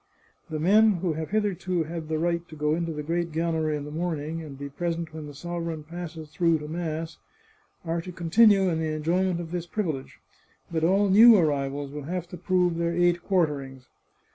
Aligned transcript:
The 0.49 0.59
men 0.59 0.93
who 0.93 1.13
have 1.13 1.29
hitherto 1.29 1.83
had 1.83 2.07
the 2.09 2.17
right 2.17 2.41
to 2.49 2.55
go 2.55 2.73
into 2.73 2.91
the 2.91 3.03
great 3.03 3.31
gallery 3.31 3.77
in 3.77 3.85
the 3.85 3.91
morning, 3.91 4.41
and 4.41 4.57
be 4.57 4.67
present 4.67 5.13
when 5.13 5.27
the 5.27 5.33
sovereign 5.35 5.83
passes 5.83 6.31
through 6.31 6.57
to 6.57 6.67
mass, 6.67 7.19
are 7.85 8.01
to 8.01 8.11
continue 8.11 8.67
in 8.67 8.79
the 8.79 8.95
enjoyment 8.95 9.39
of 9.39 9.51
this 9.51 9.67
privilege. 9.67 10.19
But 10.71 10.83
all 10.83 11.07
new 11.09 11.37
arrivals 11.37 11.91
will 11.91 12.05
have 12.09 12.27
to 12.29 12.37
prove 12.37 12.77
their 12.77 12.95
eight 12.95 13.21
quarterings. 13.21 13.89